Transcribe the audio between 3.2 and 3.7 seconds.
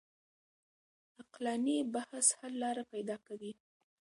کوي.